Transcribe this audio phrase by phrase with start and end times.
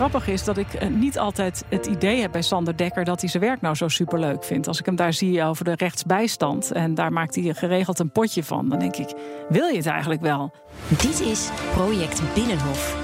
[0.00, 3.30] Grappige is dat ik eh, niet altijd het idee heb bij Sander Dekker dat hij
[3.30, 4.68] zijn werk nou zo superleuk vindt.
[4.68, 8.44] Als ik hem daar zie over de rechtsbijstand en daar maakt hij geregeld een potje
[8.44, 9.14] van, dan denk ik:
[9.48, 10.52] wil je het eigenlijk wel?
[10.88, 12.96] Dit is Project Binnenhof,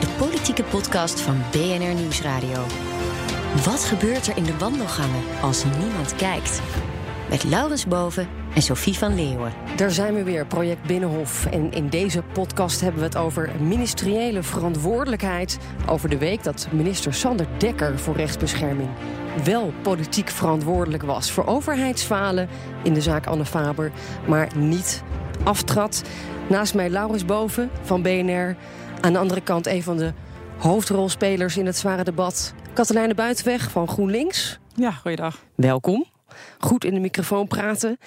[0.00, 2.64] de politieke podcast van BNR Nieuwsradio.
[3.64, 6.62] Wat gebeurt er in de wandelgangen als niemand kijkt?
[7.30, 9.52] Met Laurens Boven en Sophie van Leeuwen.
[9.76, 11.46] Daar zijn we weer, Project Binnenhof.
[11.46, 15.58] En in deze podcast hebben we het over ministeriële verantwoordelijkheid.
[15.88, 18.88] Over de week dat minister Sander Dekker voor rechtsbescherming
[19.44, 22.48] wel politiek verantwoordelijk was voor overheidsfalen
[22.82, 23.92] in de zaak Anne Faber,
[24.28, 25.02] maar niet
[25.44, 26.02] aftrad.
[26.48, 28.56] Naast mij Laurens Boven van BNR.
[29.00, 30.12] Aan de andere kant een van de
[30.58, 34.58] hoofdrolspelers in het zware debat, Katelijne Buitenweg van GroenLinks.
[34.74, 35.44] Ja, goeiedag.
[35.54, 36.06] Welkom.
[36.58, 37.98] Goed in de microfoon praten.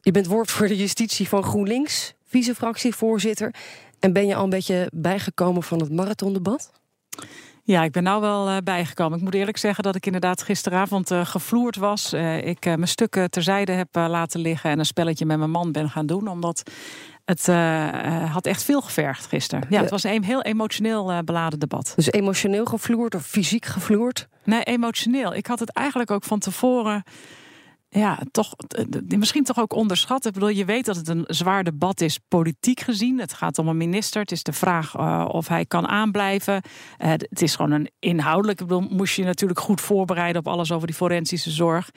[0.00, 3.54] Je bent woordvoerder justitie van GroenLinks, vice-fractievoorzitter.
[3.98, 6.70] En ben je al een beetje bijgekomen van het marathondebat?
[7.62, 9.18] Ja, ik ben nou wel uh, bijgekomen.
[9.18, 12.14] Ik moet eerlijk zeggen dat ik inderdaad gisteravond uh, gevloerd was.
[12.14, 15.90] Uh, ik mijn stukken terzijde heb laten liggen en een spelletje met mijn man ben
[15.90, 16.28] gaan doen.
[16.28, 16.70] Omdat
[17.24, 17.46] het
[18.30, 19.66] had echt veel gevergd gisteren.
[19.70, 21.92] Ja, het was een heel emotioneel beladen debat.
[21.96, 24.28] Dus emotioneel gevloerd of fysiek gevloerd?
[24.44, 25.34] Nee, emotioneel.
[25.34, 27.02] Ik had het eigenlijk ook van tevoren
[27.90, 28.54] ja, toch,
[29.08, 30.26] misschien toch ook onderschat.
[30.26, 33.18] Ik bedoel, je weet dat het een zwaar debat is, politiek gezien.
[33.18, 34.20] Het gaat om een minister.
[34.20, 36.54] Het is de vraag uh, of hij kan aanblijven.
[36.54, 38.60] Uh, het is gewoon een inhoudelijk.
[38.60, 41.90] Ik bedoel, moest je natuurlijk goed voorbereiden op alles over die forensische zorg.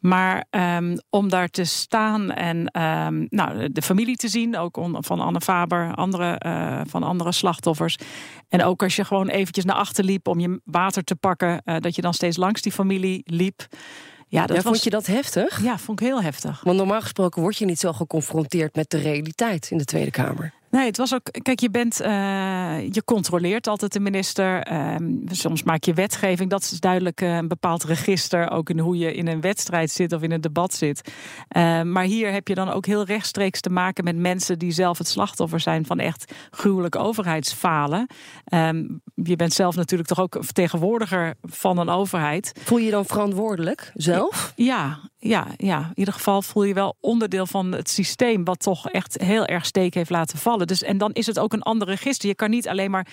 [0.00, 5.20] Maar um, om daar te staan en um, nou, de familie te zien, ook van
[5.20, 7.96] Anne Faber, andere, uh, van andere slachtoffers.
[8.48, 11.94] En ook als je gewoon eventjes naar achter liep om je water te pakken, dat
[11.94, 13.66] je dan steeds langs die familie liep.
[14.28, 15.62] Ja, dat ja, vond je dat heftig?
[15.62, 16.60] Ja, vond ik heel heftig.
[16.64, 20.52] Want normaal gesproken word je niet zo geconfronteerd met de realiteit in de Tweede Kamer.
[20.74, 21.28] Nee, het was ook.
[21.42, 22.00] Kijk, je bent.
[22.00, 22.06] Uh,
[22.90, 24.72] je controleert altijd de minister.
[24.72, 24.96] Uh,
[25.30, 26.50] soms maak je wetgeving.
[26.50, 28.50] Dat is duidelijk uh, een bepaald register.
[28.50, 31.12] Ook in hoe je in een wedstrijd zit of in een debat zit.
[31.48, 34.98] Ehm, maar hier heb je dan ook heel rechtstreeks te maken met mensen die zelf
[34.98, 38.06] het slachtoffer zijn van echt gruwelijke overheidsfalen.
[38.44, 42.52] Ehm, je bent zelf natuurlijk toch ook vertegenwoordiger van een overheid.
[42.62, 44.52] Voel je je dan verantwoordelijk zelf?
[44.56, 45.78] Ja, ja, ja.
[45.78, 49.66] In ieder geval voel je wel onderdeel van het systeem, wat toch echt heel erg
[49.66, 50.63] steek heeft laten vallen.
[50.66, 52.28] Dus, en dan is het ook een ander register.
[52.28, 53.06] Je kan niet alleen maar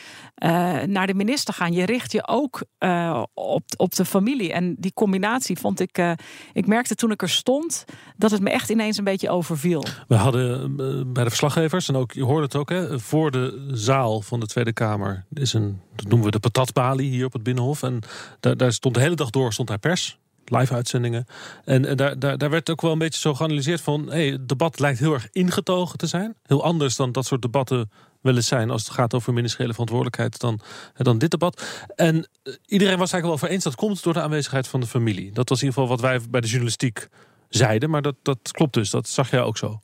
[0.44, 1.73] uh, naar de minister gaan.
[1.73, 4.53] Je richt je ook uh, op, op de familie.
[4.53, 5.97] En die combinatie vond ik.
[5.97, 6.12] Uh,
[6.53, 7.85] ik merkte toen ik er stond
[8.17, 9.85] dat het me echt ineens een beetje overviel.
[10.07, 10.75] We hadden
[11.13, 14.47] bij de verslaggevers, en ook je hoorde het ook, hè, voor de zaal van de
[14.47, 17.83] Tweede Kamer is een, dat noemen we de patatbalie hier op het Binnenhof.
[17.83, 18.00] En
[18.39, 21.25] daar, daar stond de hele dag door stond daar pers live uitzendingen.
[21.66, 24.12] En, en daar, daar, daar werd ook wel een beetje zo geanalyseerd van...
[24.12, 26.35] Hey, het debat lijkt heel erg ingetogen te zijn.
[26.44, 27.91] Heel anders dan dat soort debatten
[28.22, 28.69] wel eens zijn...
[28.69, 30.59] als het gaat over ministeriële verantwoordelijkheid dan,
[30.94, 31.85] dan dit debat.
[31.96, 33.63] En eh, iedereen was eigenlijk wel over eens...
[33.63, 35.31] dat komt door de aanwezigheid van de familie.
[35.31, 37.07] Dat was in ieder geval wat wij bij de journalistiek
[37.50, 37.90] zeiden.
[37.90, 39.80] Maar dat, dat klopt dus, dat zag jij ook zo.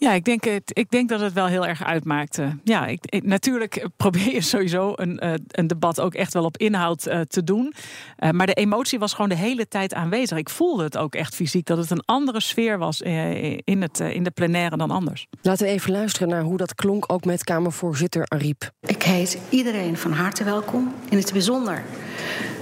[0.00, 2.58] Ja, ik denk, het, ik denk dat het wel heel erg uitmaakte.
[2.64, 7.06] Ja, ik, natuurlijk probeer je sowieso een, eh, een debat ook echt wel op inhoud
[7.06, 7.74] uh, te doen.
[8.18, 10.38] Uh, maar de emotie was gewoon de hele tijd aanwezig.
[10.38, 14.22] Ik voelde het ook echt fysiek, dat het een andere sfeer was in, het, in
[14.22, 15.26] de plenaire dan anders.
[15.42, 18.70] Laten we even luisteren naar hoe dat klonk ook met Kamervoorzitter Ariep.
[18.80, 20.94] Ik heet iedereen van harte welkom.
[21.08, 21.82] In het bijzonder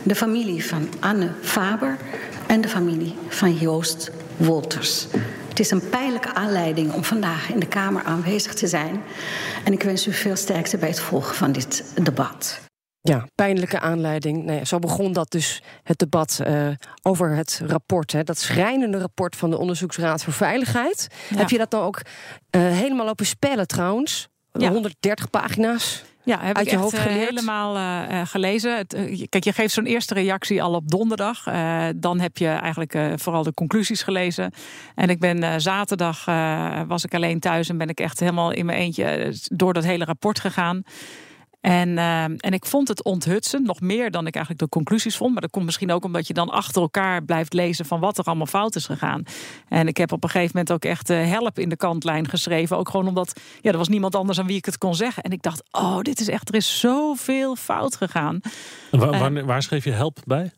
[0.02, 1.98] de familie van Anne Faber
[2.46, 5.06] en de familie van Joost Wolters.
[5.58, 9.02] Het is een pijnlijke aanleiding om vandaag in de Kamer aanwezig te zijn.
[9.64, 12.60] En ik wens u veel sterkte bij het volgen van dit debat.
[13.00, 14.44] Ja, pijnlijke aanleiding.
[14.44, 16.68] Nou ja, zo begon dat dus het debat uh,
[17.02, 18.12] over het rapport.
[18.12, 21.06] Hè, dat schrijnende rapport van de Onderzoeksraad voor Veiligheid.
[21.28, 21.36] Ja.
[21.36, 22.00] Heb je dat dan ook
[22.56, 24.28] uh, helemaal lopen spellen trouwens?
[24.52, 24.70] Ja.
[24.70, 26.04] 130 pagina's.
[26.28, 27.28] Ja, heb Uit ik je hoofd geleerd?
[27.28, 28.76] helemaal uh, gelezen.
[28.76, 31.46] Het, uh, kijk, je geeft zo'n eerste reactie al op donderdag.
[31.46, 34.52] Uh, dan heb je eigenlijk vooral de conclusies gelezen.
[34.94, 36.24] En ik ben zaterdag
[36.86, 40.04] was ik alleen thuis en ben ik echt helemaal in mijn eentje door dat hele
[40.04, 40.82] rapport gegaan.
[41.60, 45.32] En, uh, en ik vond het onthutsend, nog meer dan ik eigenlijk de conclusies vond.
[45.32, 48.24] Maar dat komt misschien ook omdat je dan achter elkaar blijft lezen van wat er
[48.24, 49.22] allemaal fout is gegaan.
[49.68, 52.76] En ik heb op een gegeven moment ook echt uh, help in de kantlijn geschreven.
[52.76, 55.22] Ook gewoon omdat ja, er was niemand anders aan wie ik het kon zeggen.
[55.22, 58.40] En ik dacht, oh, dit is echt, er is zoveel fout gegaan.
[58.90, 60.50] Waar, waar, waar schreef je help bij?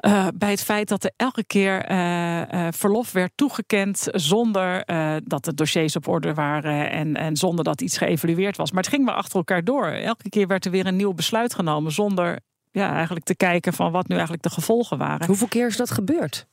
[0.00, 4.84] Uh, bij het feit dat er elke keer uh, uh, verlof werd toegekend zonder
[5.24, 8.72] dat de dossiers op orde waren en, en zonder dat iets geëvalueerd was.
[8.72, 9.86] Maar het ging maar achter elkaar door.
[9.86, 12.38] Elke keer werd er weer een nieuw besluit genomen zonder
[12.70, 15.26] ja, eigenlijk te kijken van wat nu eigenlijk de gevolgen waren.
[15.26, 16.46] Hoeveel keer is dat gebeurd?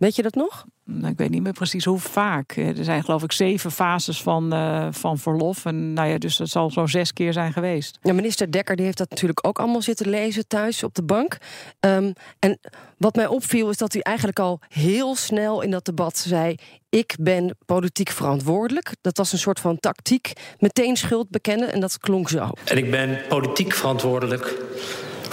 [0.00, 0.64] Weet je dat nog?
[0.84, 2.56] Nou, ik weet niet meer precies hoe vaak.
[2.56, 5.64] Er zijn geloof ik zeven fases van, uh, van verlof.
[5.64, 7.98] En nou ja, dus dat zal zo'n zes keer zijn geweest.
[8.02, 11.36] Ja, minister Dekker die heeft dat natuurlijk ook allemaal zitten lezen thuis op de bank.
[11.80, 12.58] Um, en
[12.96, 16.54] wat mij opviel is dat hij eigenlijk al heel snel in dat debat zei...
[16.88, 18.94] ik ben politiek verantwoordelijk.
[19.00, 20.32] Dat was een soort van tactiek.
[20.58, 22.50] Meteen schuld bekennen en dat klonk zo.
[22.64, 24.58] En ik ben politiek verantwoordelijk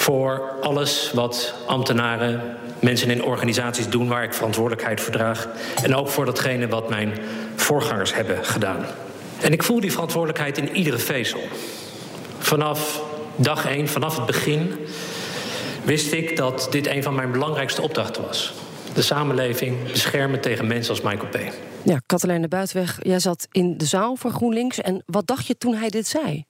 [0.08, 5.48] voor alles wat ambtenaren, mensen in organisaties doen waar ik verantwoordelijkheid voor draag.
[5.84, 7.14] En ook voor datgene wat mijn
[7.56, 8.86] voorgangers hebben gedaan.
[9.42, 11.40] En ik voel die verantwoordelijkheid in iedere vezel.
[12.38, 13.04] Vanaf
[13.36, 14.76] dag één, vanaf het begin,
[15.84, 18.54] wist ik dat dit een van mijn belangrijkste opdrachten was.
[18.94, 21.38] De samenleving beschermen tegen mensen als Michael P.
[21.84, 24.82] Ja, Katelijne Buitenweg, jij zat in de zaal voor GroenLinks.
[24.82, 26.46] En wat dacht je toen hij dit zei?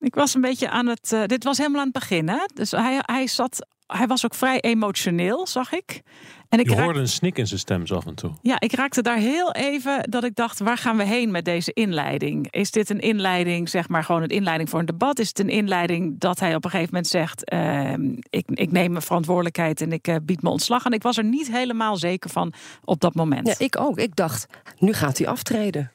[0.00, 1.12] Ik was een beetje aan het.
[1.12, 2.44] Uh, dit was helemaal aan het begin, hè?
[2.54, 3.66] Dus hij, hij zat.
[3.86, 6.02] Hij was ook vrij emotioneel, zag ik.
[6.48, 8.30] En ik Je hoorde een snik in zijn stem zo af en toe.
[8.42, 11.72] Ja, ik raakte daar heel even dat ik dacht: waar gaan we heen met deze
[11.72, 12.50] inleiding?
[12.50, 15.18] Is dit een inleiding, zeg maar gewoon een inleiding voor een debat?
[15.18, 17.92] Is het een inleiding dat hij op een gegeven moment zegt: uh,
[18.30, 20.84] ik, ik neem mijn verantwoordelijkheid en ik uh, bied me ontslag?
[20.84, 22.52] En ik was er niet helemaal zeker van
[22.84, 23.46] op dat moment.
[23.46, 23.98] Ja, ik ook.
[23.98, 24.46] Ik dacht:
[24.78, 25.92] nu gaat hij aftreden.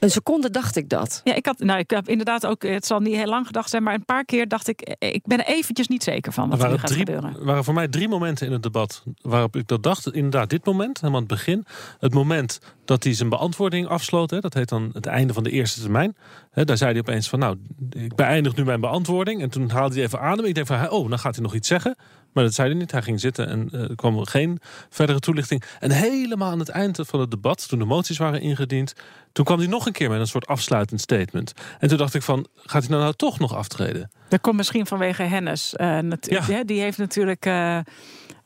[0.00, 1.20] Een seconde dacht ik dat.
[1.24, 3.82] Ja, ik had, nou, ik heb inderdaad ook, het zal niet heel lang gedacht zijn,
[3.82, 6.72] maar een paar keer dacht ik, ik ben er eventjes niet zeker van wat er,
[6.72, 7.34] er gaat drie, gebeuren.
[7.34, 10.12] Er waren voor mij drie momenten in het debat waarop ik dat dacht.
[10.12, 11.64] Inderdaad, dit moment, helemaal aan het begin.
[11.98, 15.50] Het moment dat hij zijn beantwoording afsloot, hè, dat heet dan het einde van de
[15.50, 16.16] eerste termijn.
[16.50, 17.56] Hè, daar zei hij opeens van, nou,
[17.90, 19.42] ik beëindig nu mijn beantwoording.
[19.42, 20.44] En toen haalde hij even adem.
[20.44, 21.96] Ik denk van, oh, dan gaat hij nog iets zeggen.
[22.32, 22.90] Maar dat zei hij niet.
[22.90, 25.62] Hij ging zitten en uh, er kwam geen verdere toelichting.
[25.78, 28.94] En helemaal aan het eind van het debat, toen de moties waren ingediend,
[29.32, 31.52] toen kwam hij nog een keer met een soort afsluitend statement.
[31.78, 34.10] En toen dacht ik van, gaat hij nou, nou toch nog aftreden?
[34.28, 35.74] Dat komt misschien vanwege Hennis.
[35.76, 36.64] Uh, ja.
[36.64, 37.46] Die heeft natuurlijk...
[37.46, 37.78] Uh,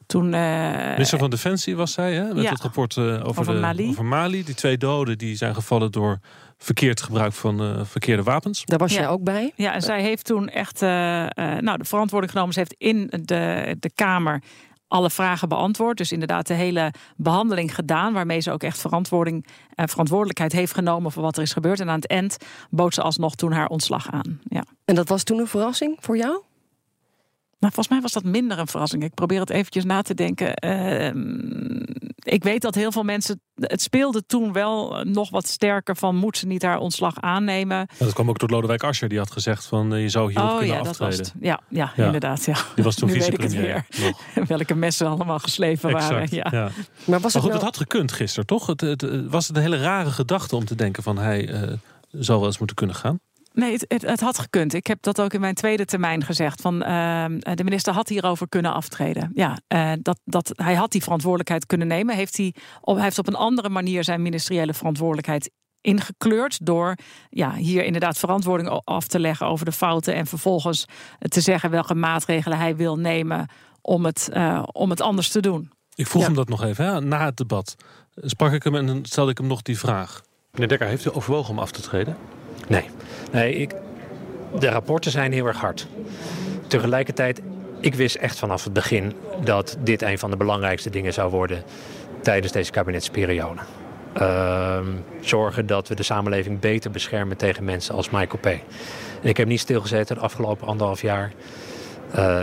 [0.07, 2.35] toen, Minister van Defensie was zij, hè?
[2.35, 3.89] met ja, het rapport over, over, de, Mali.
[3.89, 4.45] over Mali.
[4.45, 6.19] Die twee doden die zijn gevallen door
[6.65, 8.65] verkeerd gebruik van uh, verkeerde wapens.
[8.65, 9.53] Daar was jij ook bij?
[9.57, 12.53] Ja, en zij heeft toen echt uh, uh, nou, de verantwoording genomen.
[12.53, 14.43] Ze heeft in de, de Kamer
[14.89, 15.97] alle vragen beantwoord.
[15.97, 18.13] Dus inderdaad de hele behandeling gedaan.
[18.13, 21.81] Waarmee ze ook echt verantwoording, verantwoordelijkheid heeft genomen voor wat er is gebeurd.
[21.81, 22.37] En aan het eind
[22.71, 24.41] bood ze alsnog toen haar ontslag aan.
[24.45, 24.65] Ja.
[24.85, 26.43] En dat was toen een verrassing voor jou?
[27.59, 29.03] Nou, volgens mij was dat minder een verrassing.
[29.03, 30.65] Ik probeer het eventjes na te denken.
[30.65, 31.11] Uh,
[32.25, 33.41] ik weet dat heel veel mensen.
[33.55, 36.17] Het speelde toen wel nog wat sterker van.
[36.17, 37.88] Moet ze niet haar ontslag aannemen?
[37.99, 39.09] dat kwam ook door Lodewijk Asscher.
[39.09, 39.94] Die had gezegd van.
[39.94, 41.17] Uh, je zou hier oh, kunnen ja, aftreden.
[41.19, 42.44] Dat was ja, ja, ja, inderdaad.
[42.44, 42.56] Ja.
[42.75, 43.87] Die was toen vicepremier.
[44.49, 46.26] Welke messen allemaal geslepen waren.
[46.31, 46.47] Ja.
[46.50, 46.71] ja.
[47.05, 47.65] Maar, was het, goed, nou...
[47.65, 48.67] had gekund gisteren, toch?
[48.67, 51.19] Het, het, was het een hele rare gedachte om te denken van.
[51.19, 51.73] Hij uh,
[52.11, 53.20] zou wel eens moeten kunnen gaan.
[53.55, 54.75] Nee, het, het, had gekund.
[54.75, 56.61] Ik heb dat ook in mijn tweede termijn gezegd.
[56.61, 57.25] Van, uh,
[57.55, 59.31] de minister had hierover kunnen aftreden.
[59.35, 62.15] Ja, uh, dat, dat, hij had die verantwoordelijkheid kunnen nemen.
[62.15, 66.97] Heeft hij, op, hij heeft op een andere manier zijn ministeriële verantwoordelijkheid ingekleurd door
[67.31, 70.85] ja, hier inderdaad verantwoording af te leggen over de fouten en vervolgens
[71.19, 73.49] te zeggen welke maatregelen hij wil nemen
[73.81, 75.71] om het, uh, om het anders te doen.
[75.95, 76.29] Ik vroeg ja.
[76.29, 77.01] hem dat nog even hè?
[77.01, 77.77] na het debat.
[78.17, 80.23] Sprak ik hem en stelde ik hem nog die vraag.
[80.51, 82.17] Meneer Dekker, heeft u overwogen om af te treden?
[82.69, 82.85] Nee,
[83.33, 83.75] nee ik,
[84.59, 85.87] de rapporten zijn heel erg hard.
[86.67, 87.41] Tegelijkertijd,
[87.81, 89.13] ik wist echt vanaf het begin
[89.44, 91.63] dat dit een van de belangrijkste dingen zou worden
[92.23, 93.61] tijdens deze kabinetsperiode.
[94.21, 94.79] Uh,
[95.21, 98.47] zorgen dat we de samenleving beter beschermen tegen mensen als Michael P.
[98.47, 101.33] En ik heb niet stilgezeten de afgelopen anderhalf jaar.
[102.17, 102.41] Uh,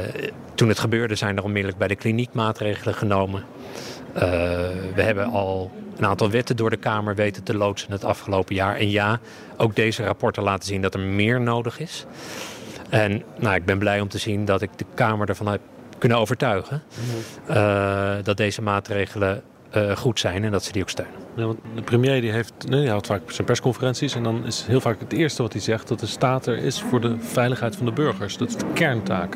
[0.56, 3.44] toen het gebeurde zijn er onmiddellijk bij de kliniek maatregelen genomen.
[4.16, 4.22] Uh,
[4.96, 8.76] we hebben al een aantal wetten door de Kamer weten te loodsen het afgelopen jaar.
[8.76, 9.20] En ja,
[9.58, 12.06] ook deze rapporten laten zien dat er meer nodig is.
[12.90, 15.62] En nou, ik ben blij om te zien dat ik de Kamer ervan heb
[15.98, 16.84] kunnen overtuigen
[17.50, 19.42] uh, dat deze maatregelen
[19.76, 21.16] uh, goed zijn en dat ze die ook steunen.
[21.36, 24.66] Ja, want de premier die heeft, nee, hij houdt vaak zijn persconferenties en dan is
[24.68, 27.76] heel vaak het eerste wat hij zegt dat de staat er is voor de veiligheid
[27.76, 28.38] van de burgers.
[28.38, 29.36] Dat is de kerntaak.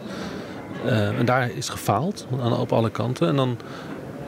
[0.86, 2.27] Uh, en daar is gefaald
[2.60, 3.27] op alle kanten.
[3.27, 3.58] En dan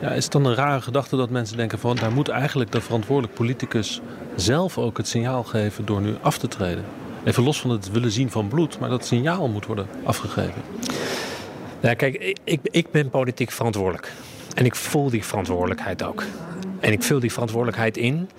[0.00, 2.80] ja, is het dan een rare gedachte dat mensen denken van daar moet eigenlijk de
[2.80, 4.00] verantwoordelijk politicus
[4.36, 6.84] zelf ook het signaal geven door nu af te treden?
[7.24, 10.62] Even los van het willen zien van bloed, maar dat signaal moet worden afgegeven.
[11.80, 14.12] Ja, kijk, ik, ik ben politiek verantwoordelijk.
[14.54, 16.24] En ik voel die verantwoordelijkheid ook.
[16.80, 18.30] En ik vul die verantwoordelijkheid in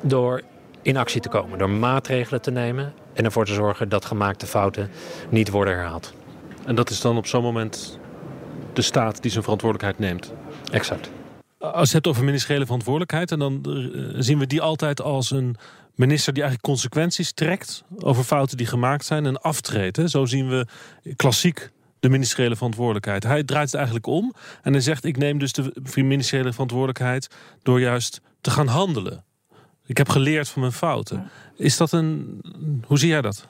[0.00, 0.42] door
[0.82, 4.90] in actie te komen, door maatregelen te nemen en ervoor te zorgen dat gemaakte fouten
[5.28, 6.14] niet worden herhaald.
[6.66, 7.98] En dat is dan op zo'n moment
[8.72, 10.32] de staat die zijn verantwoordelijkheid neemt.
[10.70, 11.10] Exact.
[11.58, 15.30] Als je het hebt over ministeriële verantwoordelijkheid, en dan eh, zien we die altijd als
[15.30, 15.56] een
[15.94, 20.00] minister die eigenlijk consequenties trekt over fouten die gemaakt zijn en aftreedt.
[20.10, 20.66] Zo zien we
[21.16, 23.22] klassiek de ministeriële verantwoordelijkheid.
[23.22, 27.28] Hij draait het eigenlijk om en hij zegt: Ik neem dus de ministeriële verantwoordelijkheid
[27.62, 29.24] door juist te gaan handelen.
[29.86, 31.30] Ik heb geleerd van mijn fouten.
[31.56, 32.40] Is dat een.
[32.86, 33.46] Hoe zie jij dat?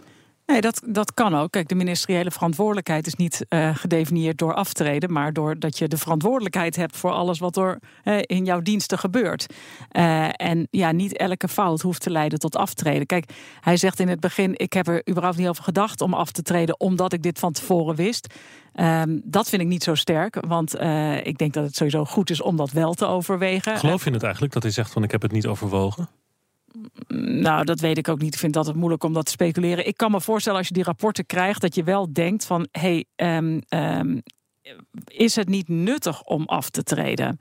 [0.50, 1.50] Nee, dat, dat kan ook.
[1.50, 6.76] Kijk, de ministeriële verantwoordelijkheid is niet eh, gedefinieerd door aftreden, maar doordat je de verantwoordelijkheid
[6.76, 7.78] hebt voor alles wat er
[8.21, 9.47] in jouw diensten gebeurt.
[9.88, 13.07] Eh, en ja, niet elke fout hoeft te leiden tot aftreden.
[13.07, 13.30] Kijk,
[13.61, 16.42] hij zegt in het begin: ik heb er überhaupt niet over gedacht om af te
[16.42, 18.35] treden, omdat ik dit van tevoren wist.
[18.73, 22.30] Ehm, dat vind ik niet zo sterk, want eh, ik denk dat het sowieso goed
[22.30, 23.78] is om dat wel te overwegen.
[23.78, 26.09] Geloof je het eigenlijk dat hij zegt van ik heb het niet overwogen?
[27.17, 28.35] Nou, dat weet ik ook niet.
[28.35, 29.87] Ik vind dat het moeilijk om dat te speculeren.
[29.87, 33.05] Ik kan me voorstellen als je die rapporten krijgt, dat je wel denkt van hé,
[33.17, 34.23] hey, um, um,
[35.07, 37.39] is het niet nuttig om af te treden?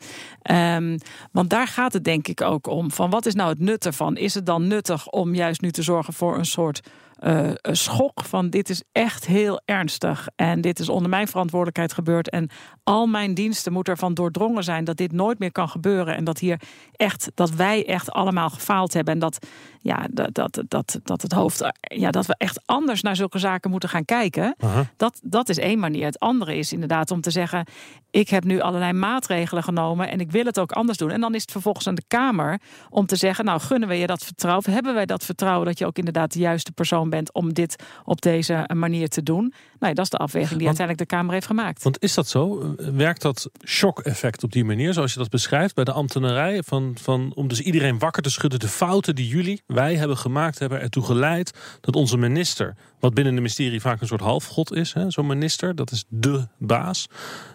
[0.51, 0.98] Um,
[1.31, 2.91] want daar gaat het denk ik ook om.
[2.91, 4.17] Van wat is nou het nut ervan?
[4.17, 6.81] Is het dan nuttig om juist nu te zorgen voor een soort
[7.19, 12.29] uh, schok van dit is echt heel ernstig en dit is onder mijn verantwoordelijkheid gebeurd
[12.29, 12.49] en
[12.83, 16.39] al mijn diensten moeten ervan doordrongen zijn dat dit nooit meer kan gebeuren en dat
[16.39, 16.61] hier
[16.91, 19.47] echt dat wij echt allemaal gefaald hebben en dat
[19.81, 23.71] ja dat dat dat, dat het hoofd ja dat we echt anders naar zulke zaken
[23.71, 24.55] moeten gaan kijken.
[24.97, 26.05] Dat dat is één manier.
[26.05, 27.65] Het andere is inderdaad om te zeggen
[28.11, 31.35] ik heb nu allerlei maatregelen genomen en ik wil het ook anders doen en dan
[31.35, 32.59] is het vervolgens aan de Kamer
[32.89, 35.85] om te zeggen nou gunnen we je dat vertrouwen hebben wij dat vertrouwen dat je
[35.85, 39.41] ook inderdaad de juiste persoon bent om dit op deze manier te doen.
[39.41, 41.83] Nou, ja, dat is de afweging die want, uiteindelijk de Kamer heeft gemaakt.
[41.83, 42.75] Want is dat zo?
[42.77, 46.63] Werkt dat shock-effect op die manier, zoals je dat beschrijft, bij de ambtenarij?
[46.63, 48.59] Van, van, om dus iedereen wakker te schudden.
[48.59, 53.33] De fouten die jullie, wij hebben gemaakt, hebben ertoe geleid dat onze minister, wat binnen
[53.33, 57.07] de ministerie vaak een soort halfgod is, zo'n minister, dat is de baas,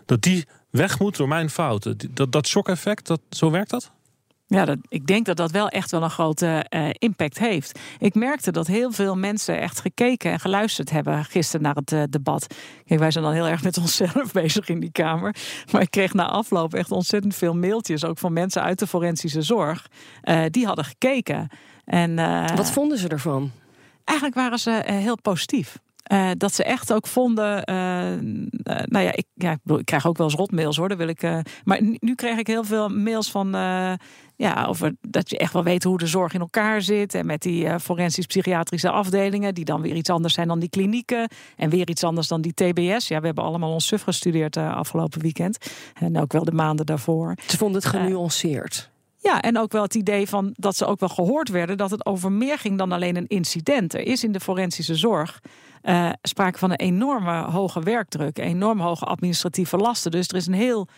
[0.06, 1.99] dat die weg moet door mijn fouten.
[2.11, 3.92] Dat, dat shock-effect, dat, zo werkt dat?
[4.54, 7.78] Ja, dat, ik denk dat dat wel echt wel een grote uh, impact heeft.
[7.99, 12.02] Ik merkte dat heel veel mensen echt gekeken en geluisterd hebben gisteren naar het uh,
[12.11, 12.46] debat.
[12.87, 15.34] Kijk, wij zijn dan heel erg met onszelf bezig in die Kamer.
[15.73, 19.42] Maar ik kreeg na afloop echt ontzettend veel mailtjes, ook van mensen uit de forensische
[19.42, 19.87] zorg.
[20.25, 21.49] Uh, die hadden gekeken.
[21.84, 22.14] En,
[22.56, 23.50] Wat vonden ze ervan?
[24.04, 25.78] Eigenlijk waren ze heel positief.
[26.12, 27.56] Uh, dat ze echt ook vonden.
[27.70, 27.76] Uh,
[28.84, 30.96] nou ja ik, ja, ik, bedoel, ik krijg ook wel eens rotmails hoor.
[30.96, 31.23] wil ik,
[31.64, 33.50] maar nu, nu, kreeg ik heel veel mails van.
[34.37, 37.14] ja, over dat je echt wel weet hoe de zorg in elkaar zit.
[37.14, 39.54] En met die forensisch-psychiatrische afdelingen.
[39.54, 41.28] Die dan weer iets anders zijn dan die klinieken.
[41.56, 43.08] En weer iets anders dan die TBS.
[43.08, 45.58] Ja, we hebben allemaal ons SUF gestudeerd afgelopen weekend.
[45.94, 47.34] En ook wel de maanden daarvoor.
[47.46, 48.92] Ze vonden het genuanceerd.
[49.25, 52.06] Ja, en ook wel het idee van dat ze ook wel gehoord werden dat het
[52.06, 53.94] over meer ging dan alleen een incident.
[53.94, 55.40] Er is in de forensische zorg
[55.85, 60.11] uh, sprake van een enorme hoge werkdruk, enorm hoge administratieve lasten.
[60.11, 60.88] Dus er is een heel.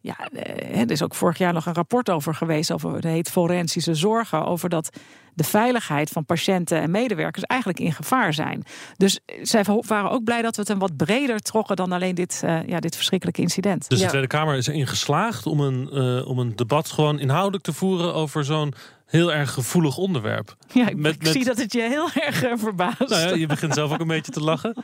[0.00, 0.16] Ja,
[0.72, 4.46] er is ook vorig jaar nog een rapport over geweest, over het heet forensische zorgen,
[4.46, 4.96] over dat
[5.34, 8.64] de veiligheid van patiënten en medewerkers eigenlijk in gevaar zijn.
[8.96, 12.42] Dus zij waren ook blij dat we het een wat breder trokken dan alleen dit,
[12.44, 13.88] uh, ja, dit verschrikkelijke incident.
[13.88, 17.64] Dus de Tweede Kamer is erin geslaagd om een, uh, om een debat gewoon inhoudelijk
[17.64, 18.74] te voeren over zo'n
[19.14, 20.56] heel erg gevoelig onderwerp.
[20.72, 21.32] Ja, ik, met, ik met...
[21.32, 22.98] zie dat het je heel erg uh, verbaast.
[22.98, 24.76] Nou ja, je begint zelf ook een beetje te lachen.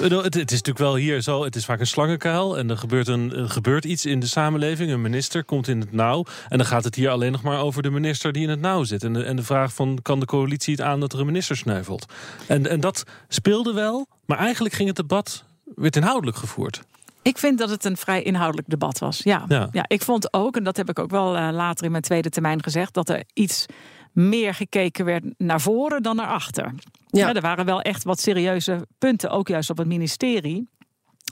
[0.00, 2.58] Het, het, is natuurlijk wel hier zo, het is vaak een slangenkuil...
[2.58, 4.90] en er gebeurt, een, er gebeurt iets in de samenleving.
[4.90, 6.24] Een minister komt in het nauw.
[6.48, 8.84] En dan gaat het hier alleen nog maar over de minister die in het nauw
[8.84, 9.04] zit.
[9.04, 11.56] En de, en de vraag van, kan de coalitie het aan dat er een minister
[11.56, 12.06] sneuvelt?
[12.46, 15.44] En, en dat speelde wel, maar eigenlijk ging het debat...
[15.74, 16.82] werd inhoudelijk gevoerd.
[17.22, 19.20] Ik vind dat het een vrij inhoudelijk debat was.
[19.22, 19.68] Ja, ja.
[19.72, 22.28] ja ik vond ook, en dat heb ik ook wel uh, later in mijn tweede
[22.28, 23.66] termijn gezegd, dat er iets
[24.12, 26.74] meer gekeken werd naar voren dan naar achter.
[27.06, 27.26] Ja.
[27.26, 27.34] ja.
[27.34, 30.68] er waren wel echt wat serieuze punten, ook juist op het ministerie.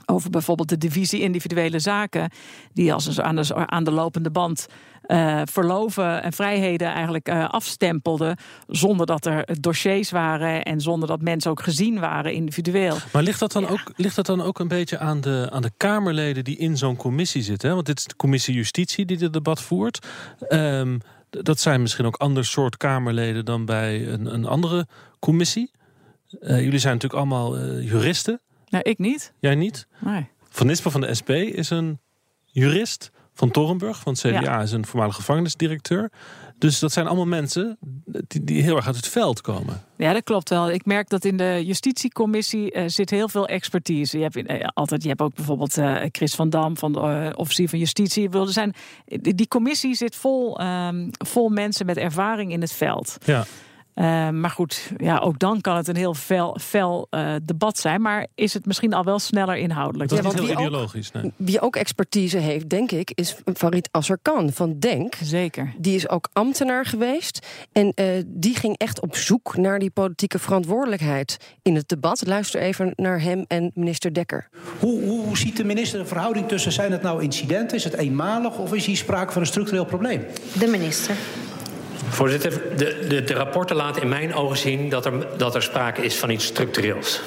[0.05, 2.31] Over bijvoorbeeld de divisie individuele zaken,
[2.73, 4.67] die als aan de, aan de lopende band
[5.07, 8.37] uh, verloven en vrijheden eigenlijk uh, afstempelde.
[8.67, 12.97] Zonder dat er dossiers waren en zonder dat mensen ook gezien waren individueel.
[13.13, 13.69] Maar ligt dat dan, ja.
[13.69, 16.95] ook, ligt dat dan ook een beetje aan de, aan de Kamerleden die in zo'n
[16.95, 17.67] commissie zitten?
[17.67, 17.75] Hè?
[17.75, 20.07] Want dit is de commissie Justitie die dit debat voert.
[20.49, 20.99] Um,
[21.29, 24.87] dat zijn misschien ook ander soort Kamerleden dan bij een, een andere
[25.19, 25.71] commissie.
[26.39, 28.41] Uh, jullie zijn natuurlijk allemaal juristen.
[28.69, 29.33] Nou, ik niet.
[29.39, 29.87] Jij niet?
[29.99, 30.27] Nee.
[30.49, 31.99] Van Nispen van de SP is een
[32.45, 33.11] jurist.
[33.37, 34.61] Van Torenburg van het CDA ja.
[34.61, 36.11] is een voormalige gevangenisdirecteur.
[36.57, 39.83] Dus dat zijn allemaal mensen die, die, heel erg uit het veld komen.
[39.97, 40.71] Ja, dat klopt wel.
[40.71, 44.17] Ik merk dat in de justitiecommissie uh, zit heel veel expertise.
[44.17, 47.69] Je hebt uh, altijd, je hebt ook bijvoorbeeld uh, Chris van Dam van de officier
[47.69, 48.29] van justitie.
[48.29, 48.73] Er zijn,
[49.05, 53.17] die, die commissie zit vol, um, vol mensen met ervaring in het veld.
[53.25, 53.45] Ja.
[53.99, 58.01] Uh, maar goed, ja, ook dan kan het een heel fel, fel uh, debat zijn.
[58.01, 60.09] Maar is het misschien al wel sneller inhoudelijk?
[60.09, 61.11] Dat is ja, niet heel wie ideologisch.
[61.15, 61.31] Ook, nee.
[61.35, 65.15] Wie ook expertise heeft, denk ik, is Farid Azarkan van Denk.
[65.23, 65.73] Zeker.
[65.77, 67.47] Die is ook ambtenaar geweest.
[67.71, 72.23] En uh, die ging echt op zoek naar die politieke verantwoordelijkheid in het debat.
[72.25, 74.49] Luister even naar hem en minister Dekker.
[74.79, 76.71] Hoe, hoe ziet de minister de verhouding tussen...
[76.71, 78.57] zijn het nou incidenten, is het eenmalig...
[78.57, 80.25] of is hier sprake van een structureel probleem?
[80.59, 81.15] De minister.
[82.09, 86.01] Voorzitter, de, de, de, rapporten laten in mijn ogen zien dat er, dat er sprake
[86.01, 87.21] is van iets structureels.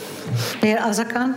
[0.60, 1.34] De heer Azarkan?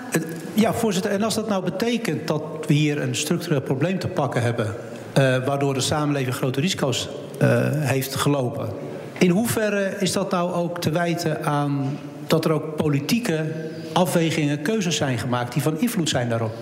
[0.53, 1.12] Ja, voorzitter.
[1.12, 4.75] En als dat nou betekent dat we hier een structureel probleem te pakken hebben...
[5.17, 7.09] Uh, waardoor de samenleving grote risico's
[7.41, 8.69] uh, heeft gelopen...
[9.17, 13.45] in hoeverre is dat nou ook te wijten aan dat er ook politieke
[13.91, 15.53] afwegingen, keuzes zijn gemaakt...
[15.53, 16.53] die van invloed zijn daarop?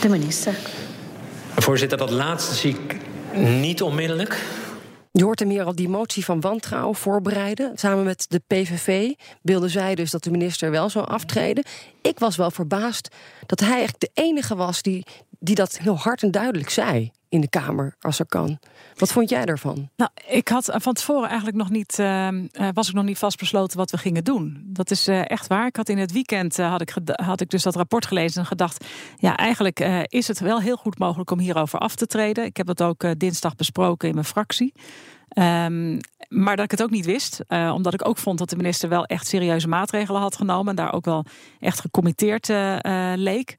[0.00, 0.54] De minister.
[1.56, 2.96] Voorzitter, dat laatste zie ik
[3.60, 4.38] niet onmiddellijk...
[5.12, 7.72] Je hoort hem hier al die motie van wantrouwen voorbereiden.
[7.74, 9.12] Samen met de PVV
[9.42, 11.64] wilden zij dus dat de minister wel zou aftreden.
[12.02, 13.14] Ik was wel verbaasd
[13.46, 15.06] dat hij eigenlijk de enige was die,
[15.38, 18.58] die dat heel hard en duidelijk zei in de Kamer, als er kan.
[18.96, 19.88] Wat vond jij daarvan?
[19.96, 22.28] Nou, ik had van tevoren eigenlijk nog niet, uh,
[22.72, 24.62] was ik nog niet vastbesloten wat we gingen doen.
[24.64, 25.66] Dat is uh, echt waar.
[25.66, 28.84] Ik had in het weekend had ik, had ik dus dat rapport gelezen en gedacht,
[29.16, 32.44] ja, eigenlijk is het wel heel goed mogelijk om hierover af te treden.
[32.44, 34.72] Ik heb dat ook dinsdag besproken in mijn fractie.
[35.38, 38.88] Um, maar dat ik het ook niet wist, omdat ik ook vond dat de minister
[38.88, 41.24] wel echt serieuze maatregelen had genomen en daar ook wel
[41.60, 42.48] echt gecommitteerd
[43.14, 43.56] leek.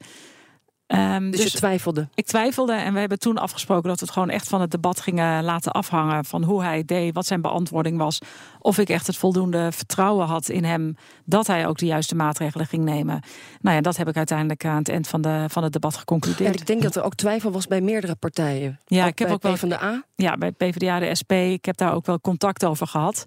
[0.93, 2.07] Um, dus, dus je twijfelde?
[2.13, 4.99] Ik twijfelde en we hebben toen afgesproken dat we het gewoon echt van het debat
[4.99, 6.25] gingen laten afhangen.
[6.25, 8.19] Van hoe hij het deed, wat zijn beantwoording was.
[8.59, 10.95] Of ik echt het voldoende vertrouwen had in hem
[11.25, 13.21] dat hij ook de juiste maatregelen ging nemen.
[13.61, 16.53] Nou ja, dat heb ik uiteindelijk aan het eind van, de, van het debat geconcludeerd.
[16.53, 18.79] En ik denk dat er ook twijfel was bij meerdere partijen.
[18.85, 20.03] Ja, ook ik heb bij ook wel van de A.
[20.15, 21.31] Ja, bij PvdA, de SP.
[21.31, 23.25] Ik heb daar ook wel contact over gehad.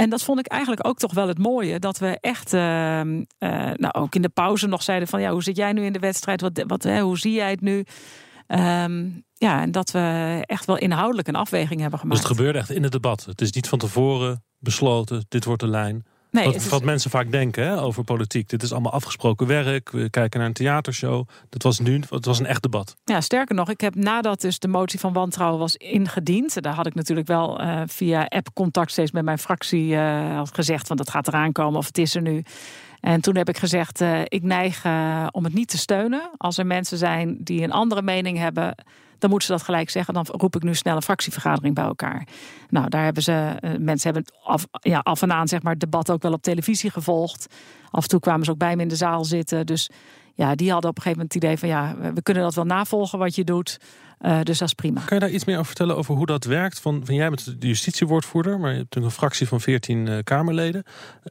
[0.00, 1.78] En dat vond ik eigenlijk ook toch wel het mooie.
[1.78, 3.20] Dat we echt, uh, uh,
[3.74, 5.20] nou ook in de pauze nog zeiden van...
[5.20, 6.40] ja, hoe zit jij nu in de wedstrijd?
[6.40, 7.84] Wat, wat, hè, hoe zie jij het nu?
[8.48, 12.20] Um, ja, en dat we echt wel inhoudelijk een afweging hebben gemaakt.
[12.20, 13.24] Dus het gebeurde echt in het debat?
[13.24, 16.06] Het is niet van tevoren besloten, dit wordt de lijn?
[16.30, 18.48] Nee, wat, het is- wat mensen vaak denken hè, over politiek.
[18.48, 19.90] Dit is allemaal afgesproken werk.
[19.90, 21.28] We kijken naar een theatershow.
[21.48, 22.96] Dat was nu, het was een echt debat.
[23.04, 26.62] Ja, sterker nog, ik heb nadat dus de motie van wantrouwen was ingediend...
[26.62, 30.54] daar had ik natuurlijk wel eh, via app contact steeds met mijn fractie eh, had
[30.54, 30.86] gezegd...
[30.86, 32.44] van dat gaat eraan komen of het is er nu.
[33.00, 34.84] En toen heb ik gezegd, eh, ik neig
[35.30, 36.30] om het niet te steunen.
[36.36, 38.74] Als er mensen zijn die een andere mening hebben...
[39.20, 40.14] dan moeten ze dat gelijk zeggen.
[40.14, 42.26] Dan roep ik nu snel een fractievergadering bij elkaar.
[42.68, 45.80] Nou, daar hebben ze, eh, mensen hebben af, ja, af en aan zeg maar, het
[45.80, 47.46] debat ook wel op televisie gevolgd.
[47.90, 49.66] Af en toe kwamen ze ook bij me in de zaal zitten.
[49.66, 49.90] Dus
[50.34, 51.68] ja, die hadden op een gegeven moment het idee van...
[51.68, 53.78] ja, we kunnen dat wel navolgen wat je doet.
[54.20, 55.00] Eh, dus dat is prima.
[55.00, 56.80] Kan je daar iets meer over vertellen over hoe dat werkt?
[56.80, 60.82] Van, van jij bent de justitiewoordvoerder, maar je hebt een fractie van 14 uh, Kamerleden.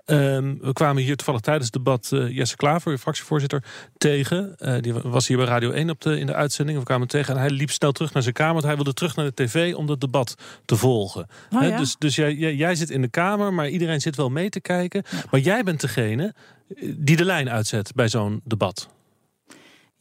[0.06, 3.64] Um, we kwamen hier toevallig tijdens het debat uh, Jesse Klaver, uw fractievoorzitter,
[3.98, 4.56] tegen.
[4.82, 6.78] Die was hier bij Radio 1 op de, in de uitzending.
[6.78, 8.54] We kwamen tegen en hij liep snel terug naar zijn kamer.
[8.54, 11.28] Want hij wilde terug naar de tv om dat debat te volgen.
[11.52, 11.78] Oh, He, ja.
[11.78, 14.62] Dus, dus jij, jij, jij, zit in de kamer, maar iedereen zit wel mee te
[14.62, 15.04] kijken.
[15.12, 15.18] Ja.
[15.32, 16.34] Maar jij bent degene
[16.96, 18.90] die de lijn uitzet bij zo'n debat.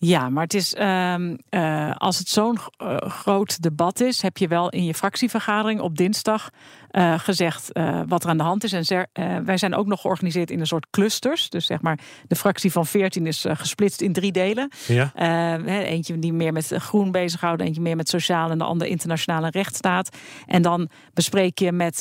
[0.00, 4.48] Ja, maar het is, um, uh, als het zo'n uh, groot debat is, heb je
[4.48, 6.50] wel in je fractievergadering op dinsdag
[6.90, 7.70] uh, gezegd
[8.06, 8.72] wat er aan de hand is.
[8.72, 9.06] En zer,
[9.44, 11.50] wij zijn ook nog georganiseerd in een soort clusters.
[11.50, 14.70] Dus zeg maar, de fractie van 14 is gesplitst in drie delen.
[14.86, 15.12] Ja.
[15.66, 20.16] eentje die meer met groen bezighoudt, eentje meer met sociaal en de andere internationale rechtsstaat.
[20.46, 21.98] En dan bespreek je met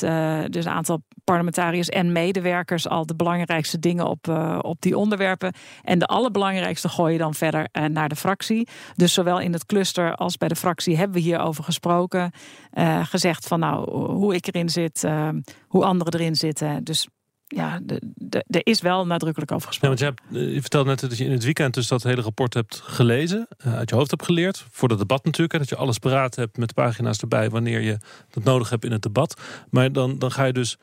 [0.50, 4.28] dus een aantal parlementariërs en medewerkers al de belangrijkste dingen op,
[4.60, 5.54] op die onderwerpen.
[5.82, 8.68] En de allerbelangrijkste gooi je dan verder naar de fractie.
[8.94, 12.32] Dus zowel in het cluster als bij de fractie hebben we hierover gesproken.
[13.02, 15.28] Gezegd van nou, hoe ik erin zit, uh,
[15.68, 16.84] hoe anderen erin zitten.
[16.84, 17.08] Dus
[17.46, 17.80] ja,
[18.48, 19.98] er is wel nadrukkelijk over gesproken.
[19.98, 22.22] Ja, want je, hebt, je vertelde net dat je in het weekend dus dat hele
[22.22, 23.48] rapport hebt gelezen.
[23.66, 24.66] Uh, uit je hoofd hebt geleerd.
[24.70, 25.52] Voor het debat natuurlijk.
[25.52, 27.98] Hè, dat je alles paraat hebt met pagina's erbij wanneer je
[28.30, 29.40] dat nodig hebt in het debat.
[29.70, 30.76] Maar dan, dan ga je dus,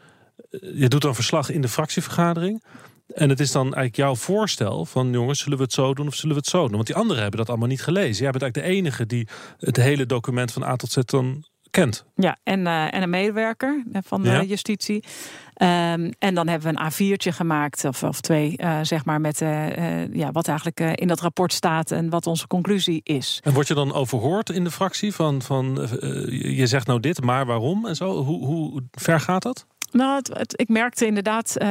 [0.59, 2.63] je doet dan verslag in de fractievergadering.
[3.13, 6.15] En het is dan eigenlijk jouw voorstel van jongens, zullen we het zo doen of
[6.15, 6.71] zullen we het zo doen?
[6.71, 8.23] Want die anderen hebben dat allemaal niet gelezen.
[8.23, 9.27] Jij bent eigenlijk de enige die
[9.57, 12.05] het hele document van A tot Z dan kent.
[12.15, 14.43] Ja, en, uh, en een medewerker van de Ja.
[14.43, 15.03] justitie.
[15.61, 19.41] Um, en dan hebben we een A4'tje gemaakt, of, of twee, uh, zeg maar, met
[19.41, 23.39] uh, ja, wat eigenlijk in dat rapport staat en wat onze conclusie is.
[23.43, 25.87] En word je dan overhoord in de fractie van, van
[26.29, 28.23] je zegt nou dit, maar waarom en zo?
[28.23, 29.65] Hoe, hoe ver gaat dat?
[29.95, 31.67] Nou, het, ik merkte inderdaad uh,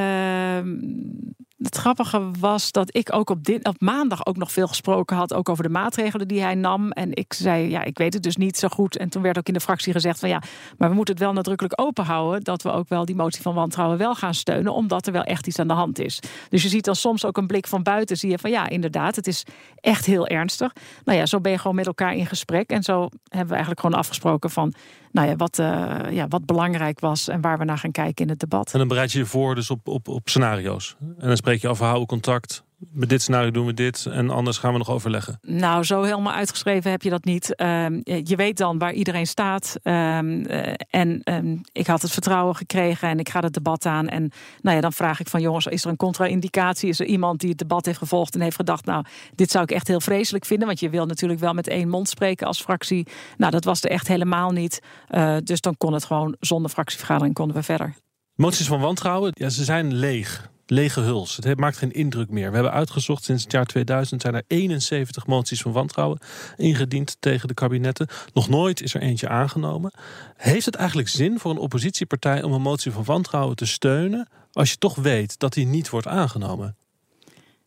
[1.58, 5.34] het grappige was dat ik ook op, dit, op maandag ook nog veel gesproken had,
[5.34, 6.90] ook over de maatregelen die hij nam.
[6.90, 8.96] En ik zei, ja, ik weet het dus niet zo goed.
[8.96, 10.42] En toen werd ook in de fractie gezegd van ja,
[10.78, 13.98] maar we moeten het wel nadrukkelijk openhouden dat we ook wel die motie van wantrouwen
[13.98, 16.20] wel gaan steunen, omdat er wel echt iets aan de hand is.
[16.48, 19.16] Dus je ziet dan soms ook een blik van buiten, zie je van ja, inderdaad,
[19.16, 19.44] het is
[19.80, 20.72] echt heel ernstig.
[21.04, 22.70] Nou ja, zo ben je gewoon met elkaar in gesprek.
[22.70, 24.74] En zo hebben we eigenlijk gewoon afgesproken van
[25.14, 28.30] nou ja, wat, uh, ja, wat belangrijk was en waar we naar gaan kijken in
[28.30, 28.72] het debat.
[28.72, 30.96] En dan bereid je je voor dus op, op, op scenario's.
[31.18, 34.58] En dan spreek je af, houden contact met dit scenario doen we dit en anders
[34.58, 35.38] gaan we nog overleggen?
[35.42, 37.54] Nou, zo helemaal uitgeschreven heb je dat niet.
[37.54, 39.76] Ehm, je weet dan waar iedereen staat.
[39.82, 44.08] Ehm, eh, en ehm, ik had het vertrouwen gekregen en ik ga het debat aan.
[44.08, 46.88] En nou ja, dan vraag ik van jongens, is er een contra-indicatie?
[46.88, 48.84] Is er iemand die het debat heeft gevolgd en heeft gedacht...
[48.84, 50.66] nou, dit zou ik echt heel vreselijk vinden.
[50.66, 53.06] Want je wil natuurlijk wel met één mond spreken als fractie.
[53.36, 54.80] Nou, dat was er echt helemaal niet.
[55.10, 57.94] Uh, dus dan kon het gewoon zonder fractievergadering konden we verder.
[58.34, 61.36] Moties van wantrouwen, ja, ze zijn leeg lege huls.
[61.36, 62.48] Het maakt geen indruk meer.
[62.48, 66.18] We hebben uitgezocht sinds het jaar 2000 zijn er 71 moties van wantrouwen
[66.56, 68.08] ingediend tegen de kabinetten.
[68.32, 69.92] Nog nooit is er eentje aangenomen.
[70.36, 74.70] Heeft het eigenlijk zin voor een oppositiepartij om een motie van wantrouwen te steunen als
[74.70, 76.76] je toch weet dat die niet wordt aangenomen?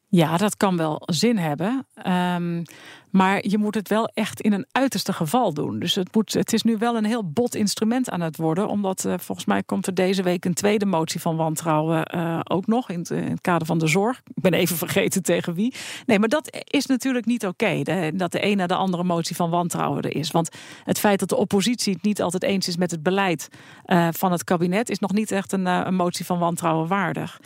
[0.09, 1.85] Ja, dat kan wel zin hebben.
[2.07, 2.63] Um,
[3.09, 5.79] maar je moet het wel echt in een uiterste geval doen.
[5.79, 8.67] Dus het, moet, het is nu wel een heel bot instrument aan het worden.
[8.67, 12.67] Omdat uh, volgens mij komt er deze week een tweede motie van wantrouwen uh, ook
[12.67, 12.89] nog.
[12.89, 14.21] In het, kader van de zorg.
[14.35, 15.73] Ik ben even vergeten tegen wie.
[16.05, 17.81] Nee, maar dat is natuurlijk niet oké.
[18.13, 20.31] Dat de een na de andere motie van wantrouwen er is.
[20.31, 20.49] Want
[20.83, 23.49] het feit dat de oppositie het niet altijd eens is met het beleid
[23.85, 24.89] uh, van het kabinet.
[24.89, 27.39] is nog niet echt een, een motie van wantrouwen waardig.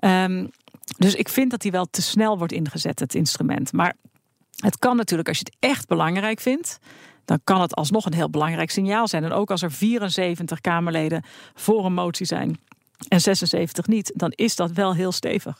[0.00, 0.50] Um,
[0.98, 3.72] dus ik vind dat die wel te snel wordt ingezet, het instrument.
[3.72, 3.94] Maar
[4.56, 6.78] het kan natuurlijk, als je het echt belangrijk vindt,
[7.24, 9.24] dan kan het alsnog een heel belangrijk signaal zijn.
[9.24, 12.60] En ook als er 74 Kamerleden voor een motie zijn
[13.08, 15.56] en 76 niet, dan is dat wel heel stevig.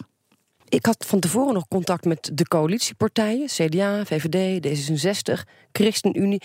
[0.69, 6.43] Ik had van tevoren nog contact met de coalitiepartijen, CDA, VVD, D66, ChristenUnie.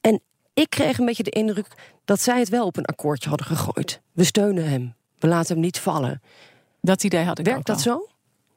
[0.00, 0.20] En
[0.54, 1.66] ik kreeg een beetje de indruk
[2.04, 4.00] dat zij het wel op een akkoordje hadden gegooid.
[4.12, 6.20] We steunen hem, we laten hem niet vallen.
[6.84, 8.06] Dat idee had ik Werkt ook dat zo?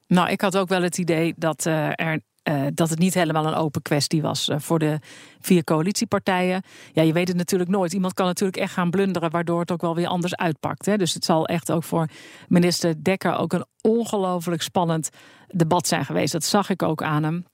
[0.08, 3.46] Nou, ik had ook wel het idee dat uh, er uh, dat het niet helemaal
[3.46, 5.00] een open kwestie was uh, voor de
[5.40, 6.64] vier coalitiepartijen.
[6.94, 7.94] Ja, je weet het natuurlijk nooit.
[7.94, 10.86] Iemand kan natuurlijk echt gaan blunderen, waardoor het ook wel weer anders uitpakt.
[10.86, 10.98] Hè.
[10.98, 12.08] Dus het zal echt ook voor
[12.48, 15.10] minister Dekker ook een ongelooflijk spannend
[15.48, 16.32] debat zijn geweest.
[16.32, 17.46] Dat zag ik ook aan hem.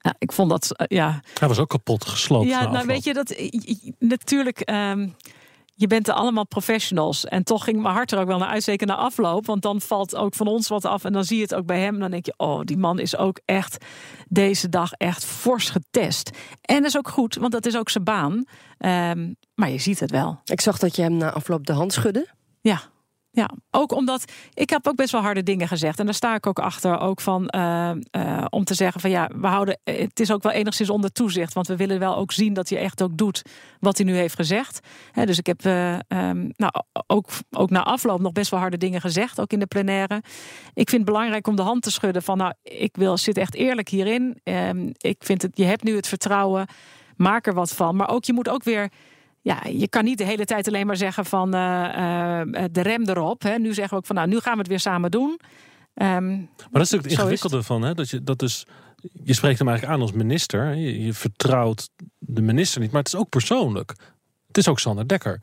[0.00, 1.20] Ja, ik vond dat, uh, ja.
[1.38, 2.48] Hij was ook kapot gesloopt.
[2.48, 3.36] Ja, nou weet je dat
[3.98, 4.70] natuurlijk.
[4.70, 5.14] Um,
[5.74, 7.24] je bent er allemaal professionals.
[7.24, 9.46] En toch ging mijn hart er ook wel naar uitsteken naar afloop.
[9.46, 11.04] Want dan valt ook van ons wat af.
[11.04, 11.94] En dan zie je het ook bij hem.
[11.94, 13.84] En dan denk je, oh, die man is ook echt
[14.28, 16.30] deze dag echt fors getest.
[16.60, 18.32] En dat is ook goed, want dat is ook zijn baan.
[18.78, 20.40] Um, maar je ziet het wel.
[20.44, 22.28] Ik zag dat je hem na afloop de hand schudde.
[22.60, 22.80] Ja,
[23.34, 25.98] ja, ook omdat ik heb ook best wel harde dingen gezegd.
[25.98, 26.98] En daar sta ik ook achter.
[26.98, 29.78] Ook van uh, uh, om te zeggen van ja, we houden.
[29.84, 31.52] Het is ook wel enigszins onder toezicht.
[31.52, 33.42] Want we willen wel ook zien dat hij echt ook doet
[33.80, 34.80] wat hij nu heeft gezegd.
[35.24, 36.72] Dus ik heb um, nou,
[37.06, 39.40] ook, ook na afloop nog best wel harde dingen gezegd.
[39.40, 40.22] Ook in de plenaire.
[40.74, 43.54] Ik vind het belangrijk om de hand te schudden van nou, ik wil, zit echt
[43.54, 44.40] eerlijk hierin.
[44.44, 46.66] Um, ik vind het, je hebt nu het vertrouwen.
[47.16, 47.96] Maak er wat van.
[47.96, 48.90] Maar ook je moet ook weer
[49.42, 53.08] ja, je kan niet de hele tijd alleen maar zeggen van uh, uh, de rem
[53.08, 53.42] erop.
[53.42, 53.58] Hè.
[53.58, 55.40] Nu zeggen we ook van nou, nu gaan we het weer samen doen.
[55.94, 57.94] Um, maar dat is natuurlijk het ingewikkelde van, hè?
[57.94, 58.66] Dat je dat dus.
[59.24, 60.74] Je spreekt hem eigenlijk aan als minister.
[60.74, 63.94] Je, je, vertrouwt de minister niet, maar het is ook persoonlijk.
[64.46, 65.42] Het is ook Sander Dekker.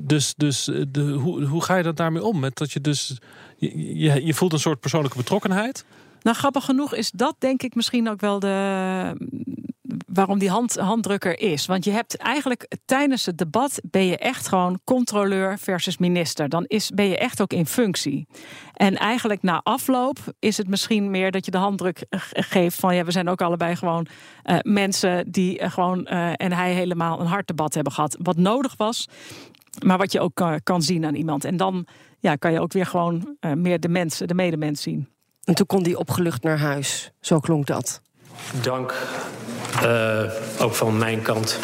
[0.00, 2.40] Dus, dus eh, de, hoe, hoe ga je dat daarmee om?
[2.40, 3.18] Met dat je dus.
[3.56, 5.84] Je, je, je voelt een soort persoonlijke betrokkenheid.
[6.22, 9.14] Nou, grappig genoeg is dat denk ik misschien ook wel de,
[10.06, 11.66] waarom die hand, handdrukker is.
[11.66, 16.48] Want je hebt eigenlijk tijdens het debat ben je echt gewoon controleur versus minister.
[16.48, 18.26] Dan is, ben je echt ook in functie.
[18.72, 23.04] En eigenlijk na afloop is het misschien meer dat je de handdruk geeft van ja,
[23.04, 24.06] we zijn ook allebei gewoon
[24.44, 28.16] uh, mensen die uh, gewoon uh, en hij helemaal een hard debat hebben gehad.
[28.22, 29.08] Wat nodig was,
[29.84, 31.44] maar wat je ook kan zien aan iemand.
[31.44, 31.86] En dan
[32.20, 35.08] ja, kan je ook weer gewoon meer de mensen, de medemens zien.
[35.48, 37.10] En toen kon hij opgelucht naar huis.
[37.20, 38.02] Zo klonk dat.
[38.62, 38.94] Dank,
[39.82, 41.58] uh, ook van mijn kant.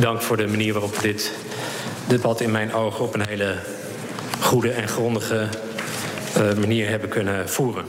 [0.00, 1.32] Dank voor de manier waarop we dit
[2.08, 3.58] debat in mijn ogen op een hele
[4.40, 5.48] goede en grondige
[6.36, 7.84] uh, manier hebben kunnen voeren.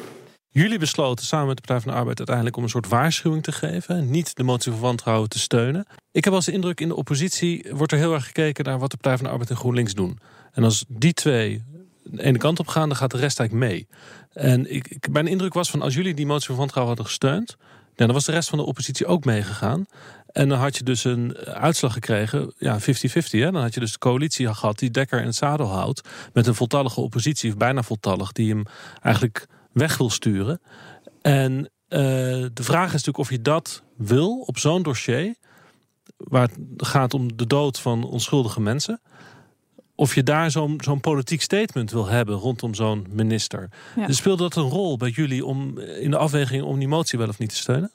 [0.49, 3.51] Jullie besloten samen met de Partij van de Arbeid uiteindelijk om een soort waarschuwing te
[3.51, 4.09] geven.
[4.09, 5.85] Niet de motie van wantrouwen te steunen.
[6.11, 8.91] Ik heb als de indruk in de oppositie wordt er heel erg gekeken naar wat
[8.91, 10.19] de Partij van de Arbeid en GroenLinks doen.
[10.51, 11.63] En als die twee
[12.03, 13.87] de ene kant op gaan, dan gaat de rest eigenlijk mee.
[14.33, 17.57] En ik, ik, mijn indruk was van als jullie die motie van wantrouwen hadden gesteund,
[17.95, 19.85] dan was de rest van de oppositie ook meegegaan.
[20.31, 22.83] En dan had je dus een uitslag gekregen, ja, 50-50.
[23.29, 26.01] Dan had je dus de coalitie gehad die Dekker in het zadel houdt.
[26.33, 28.63] Met een voltallige oppositie, of bijna voltallig, die hem
[29.01, 30.61] eigenlijk weg wil sturen.
[31.21, 35.35] En de vraag is natuurlijk of je dat wil op zo'n dossier,
[36.17, 39.01] waar het gaat om de dood van onschuldige mensen
[40.01, 43.69] of je daar zo'n zo'n politiek statement wil hebben rondom zo'n minister.
[43.95, 44.07] Ja.
[44.07, 47.27] Dus speelt dat een rol bij jullie om in de afweging om die motie wel
[47.27, 47.91] of niet te steunen?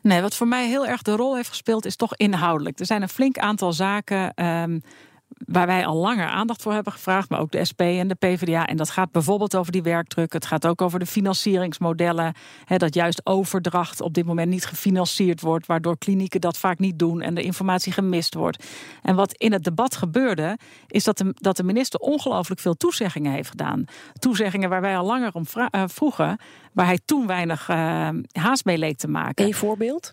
[0.00, 2.78] Nee, wat voor mij heel erg de rol heeft gespeeld, is toch inhoudelijk.
[2.78, 4.44] Er zijn een flink aantal zaken.
[4.44, 4.82] Um,
[5.28, 8.66] waar wij al langer aandacht voor hebben gevraagd, maar ook de SP en de PvdA.
[8.66, 10.32] En dat gaat bijvoorbeeld over die werkdruk.
[10.32, 12.34] Het gaat ook over de financieringsmodellen.
[12.64, 16.98] Hè, dat juist overdracht op dit moment niet gefinancierd wordt, waardoor klinieken dat vaak niet
[16.98, 18.64] doen en de informatie gemist wordt.
[19.02, 23.32] En wat in het debat gebeurde, is dat de, dat de minister ongelooflijk veel toezeggingen
[23.32, 23.84] heeft gedaan.
[24.18, 26.38] Toezeggingen waar wij al langer om uh, vroegen,
[26.76, 29.46] waar hij toen weinig uh, haast mee leek te maken.
[29.46, 30.10] Een voorbeeld?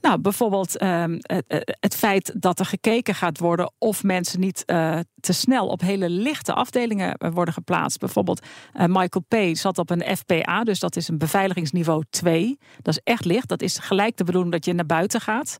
[0.00, 4.98] Nou, bijvoorbeeld uh, het, het, feit dat er gekeken gaat worden of mensen niet uh,
[5.20, 7.98] te snel op hele lichte afdelingen eh, worden geplaatst.
[7.98, 9.56] Bijvoorbeeld Michael P.
[9.56, 12.58] zat op een FPA, dus dat is een beveiligingsniveau 2.
[12.82, 13.48] Dat is echt licht.
[13.48, 15.56] Dat is gelijk de bedoeling dat je naar buiten gaat.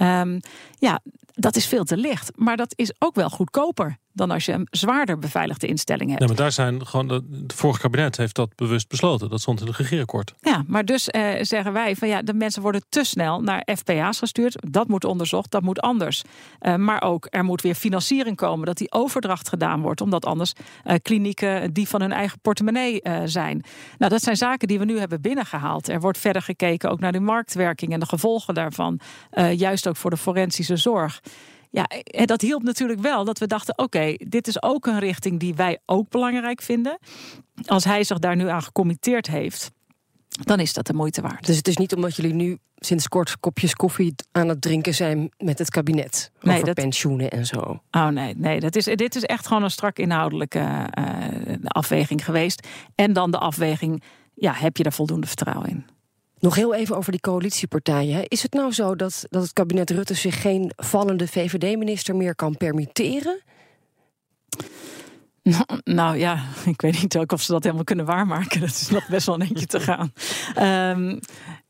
[0.00, 0.40] Um,
[0.78, 1.00] ja,
[1.34, 2.30] dat is veel te licht.
[2.34, 6.22] Maar dat is ook wel goedkoper dan als je een zwaarder beveiligde instelling hebt.
[6.22, 7.08] Ja, maar daar zijn gewoon.
[7.08, 9.30] Het vorige kabinet heeft dat bewust besloten.
[9.30, 10.34] Dat stond in het regeerakkoord.
[10.40, 14.18] Ja, maar dus eh, zeggen wij van ja, de mensen worden te snel naar FPA's
[14.18, 14.56] gestuurd.
[14.70, 16.22] Dat moet onderzocht, dat moet anders.
[16.60, 20.52] Uh, maar ook er moet weer financiering komen dat die overdracht gedaan wordt, omdat anders
[20.84, 23.64] uh, klinieken die van hun eigen portemonnee uh, zijn.
[23.98, 25.88] Nou, dat zijn zaken die we nu hebben binnengehaald.
[25.88, 29.00] Er wordt verder gekeken ook naar de marktwerking en de gevolgen daarvan,
[29.54, 31.20] juist ook voor de forensische zorg.
[31.70, 35.40] Ja, en dat hielp natuurlijk wel dat we dachten: oké, dit is ook een richting
[35.40, 36.98] die wij ook belangrijk vinden.
[37.66, 39.70] Als hij zich daar nu aan gecommitteerd heeft,
[40.28, 41.46] dan is dat de moeite waard.
[41.46, 45.30] Dus het is niet omdat jullie nu sinds kort kopjes koffie aan het drinken zijn
[45.38, 46.74] met het kabinet over nee, dat...
[46.74, 47.82] pensioenen en zo.
[47.90, 52.66] Oh nee, nee, dat is, dit is echt gewoon een strak inhoudelijke uh, afweging geweest.
[52.94, 54.02] En dan de afweging:
[54.34, 55.86] ja, heb je daar voldoende vertrouwen in?
[56.40, 58.28] Nog heel even over die coalitiepartijen.
[58.28, 62.56] Is het nou zo dat, dat het kabinet Rutte zich geen vallende VVD-minister meer kan
[62.56, 63.42] permitteren?
[65.42, 68.60] Nou, nou, ja, ik weet niet of ze dat helemaal kunnen waarmaken.
[68.60, 70.12] Dat is nog best wel een eentje te gaan.
[70.96, 71.20] Um,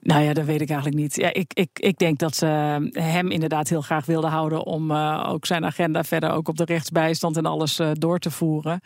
[0.00, 1.16] nou ja, dat weet ik eigenlijk niet.
[1.16, 2.46] Ja, ik, ik, ik denk dat ze
[2.92, 6.64] hem inderdaad heel graag wilden houden om uh, ook zijn agenda verder ook op de
[6.64, 8.80] rechtsbijstand en alles uh, door te voeren.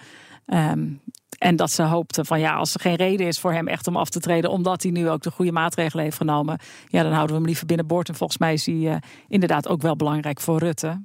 [0.47, 1.01] Um,
[1.39, 3.97] en dat ze hoopte van ja, als er geen reden is voor hem echt om
[3.97, 7.31] af te treden, omdat hij nu ook de goede maatregelen heeft genomen, ja, dan houden
[7.31, 8.09] we hem liever binnenboord.
[8.09, 8.97] En volgens mij is hij uh,
[9.29, 11.05] inderdaad ook wel belangrijk voor Rutte.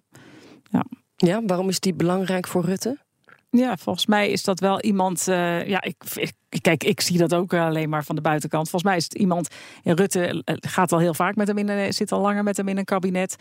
[0.63, 0.85] Ja.
[1.15, 3.05] ja, waarom is die belangrijk voor Rutte?
[3.49, 5.27] Ja, volgens mij is dat wel iemand.
[5.27, 8.69] Uh, ja, ik, ik, kijk, ik zie dat ook alleen maar van de buitenkant.
[8.69, 9.55] Volgens mij is het iemand.
[9.81, 12.57] Ja, Rutte eh, gaat al heel vaak met hem in een, zit al langer met
[12.57, 13.35] hem in een kabinet.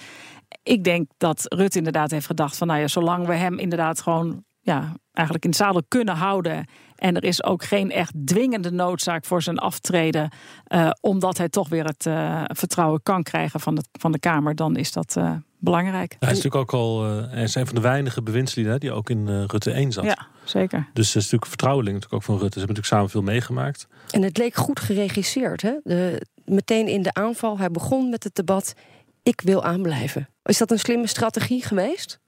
[0.62, 4.44] Ik denk dat Rutte inderdaad heeft gedacht van nou ja, zolang we hem inderdaad gewoon
[4.61, 6.66] ja, eigenlijk in zadel kunnen houden.
[6.96, 10.31] En er is ook geen echt dwingende noodzaak voor zijn aftreden.
[10.68, 14.55] Uh, omdat hij toch weer het uh, vertrouwen kan krijgen van de, van de Kamer.
[14.55, 16.16] Dan is dat uh, belangrijk.
[16.18, 19.44] Hij is natuurlijk ook al hij is een van de weinige bewindslieden die ook in
[19.46, 20.05] Rutte 1 zat.
[20.05, 20.79] Ja, zeker.
[20.79, 22.61] Dus dat is natuurlijk vertrouweling natuurlijk ook van Rutte.
[22.61, 23.87] Ze hebben natuurlijk samen veel meegemaakt.
[24.11, 25.62] En het leek goed geregisseerd.
[25.62, 25.72] Hè?
[25.83, 27.59] De, meteen in de aanval.
[27.59, 28.74] Hij begon met het debat.
[29.22, 30.29] Ik wil aanblijven.
[30.42, 32.20] Is dat een slimme strategie geweest?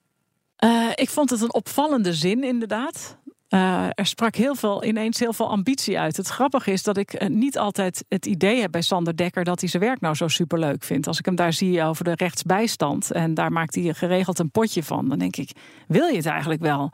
[0.65, 3.19] Uh, ik vond het een opvallende zin, inderdaad.
[3.49, 6.17] Uh, er sprak heel veel, ineens heel veel ambitie uit.
[6.17, 9.61] Het grappige is dat ik uh, niet altijd het idee heb bij Sander Dekker dat
[9.61, 11.07] hij zijn werk nou zo superleuk vindt.
[11.07, 14.83] Als ik hem daar zie over de rechtsbijstand en daar maakt hij geregeld een potje
[14.83, 15.51] van, dan denk ik:
[15.87, 16.91] wil je het eigenlijk wel?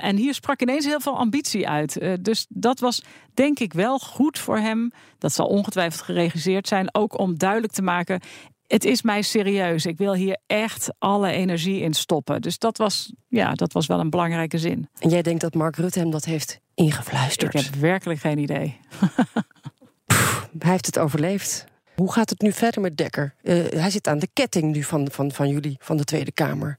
[0.00, 2.00] En hier sprak ineens heel veel ambitie uit.
[2.20, 3.02] dus dat was
[3.34, 4.92] denk ik wel goed voor hem.
[5.18, 8.20] Dat zal ongetwijfeld geregisseerd zijn, ook om duidelijk te maken:
[8.66, 9.86] het is mij serieus.
[9.86, 12.42] Ik wil hier echt alle energie in stoppen.
[12.42, 14.88] Dus dat was, ja, dat was wel een belangrijke zin.
[14.98, 17.54] En jij denkt dat Mark Rutte hem dat heeft ingefluisterd?
[17.54, 18.80] Ik heb werkelijk geen idee.
[20.58, 21.64] hij heeft het overleefd.
[21.94, 23.34] Hoe gaat het nu verder met Dekker?
[23.42, 26.78] Uh, hij zit aan de ketting nu van, van, van jullie, van de Tweede Kamer.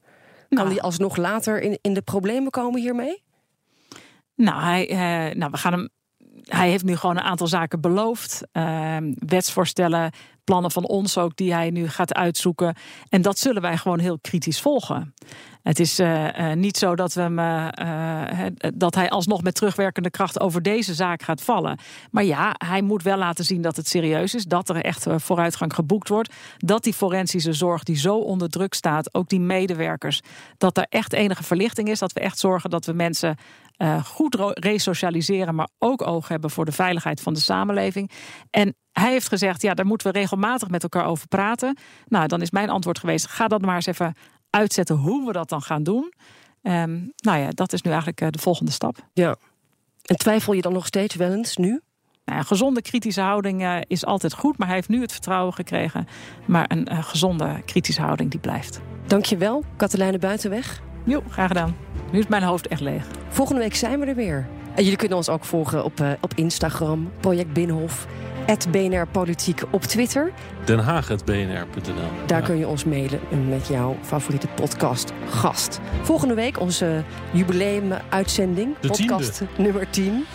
[0.50, 3.23] Kan nou, hij alsnog later in, in de problemen komen hiermee?
[4.36, 5.89] Nou, hij, uh, nou, we gaan hem
[6.47, 8.41] hij heeft nu gewoon een aantal zaken beloofd.
[8.53, 10.12] Uh, wetsvoorstellen,
[10.43, 12.75] plannen van ons ook, die hij nu gaat uitzoeken.
[13.10, 15.13] En dat zullen wij gewoon heel kritisch volgen.
[15.63, 17.21] Het is uh, uh, niet zo dat, we
[17.81, 21.77] uh, dat hij alsnog met terugwerkende kracht over deze zaak gaat vallen.
[22.12, 24.45] Maar ja, hij moet wel laten zien dat het serieus is.
[24.45, 26.33] Dat er echt vooruitgang geboekt wordt.
[26.57, 30.21] Dat die forensische zorg die zo onder druk staat, ook die medewerkers,
[30.57, 31.99] dat er echt enige verlichting is.
[31.99, 33.38] Dat we echt zorgen dat we mensen
[33.77, 38.11] uh, goed resocialiseren, maar ook oog hebben voor de veiligheid van de samenleving.
[38.49, 41.77] En hij heeft gezegd, ja, daar moeten we regelmatig met elkaar over praten.
[42.05, 44.15] Nou, dan is mijn antwoord geweest, ga dat maar eens even
[44.49, 46.13] uitzetten hoe we dat dan gaan doen.
[46.61, 48.97] Um, nou ja, dat is nu eigenlijk uh, de volgende stap.
[49.13, 49.35] Ja.
[50.01, 51.81] En twijfel je dan nog steeds wel eens nu?
[52.25, 55.53] Nou, een gezonde kritische houding uh, is altijd goed, maar hij heeft nu het vertrouwen
[55.53, 56.07] gekregen.
[56.45, 58.81] Maar een gezonde kritische houding die blijft.
[59.05, 60.81] Dankjewel, Katelijne Buitenweg.
[61.05, 61.87] Jo, graag gedaan.
[62.11, 63.05] Nu is mijn hoofd echt leeg.
[63.29, 64.47] Volgende week zijn we er weer.
[64.75, 68.07] En jullie kunnen ons ook volgen op, uh, op Instagram, Project Binnenhof.
[68.71, 70.31] BNR Politiek op Twitter.
[70.65, 72.25] Den Haag.bnr.nl.
[72.25, 75.79] Daar kun je ons mailen met jouw favoriete podcast gast.
[76.01, 78.79] Volgende week onze jubileum-uitzending.
[78.79, 79.53] Podcast tiende.
[79.57, 80.25] nummer 10.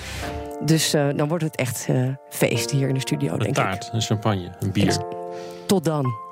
[0.64, 3.86] Dus uh, dan wordt het echt uh, feest hier in de studio, een denk taart,
[3.86, 3.92] ik.
[3.92, 4.96] een champagne, een bier.
[5.66, 6.31] Tot dan.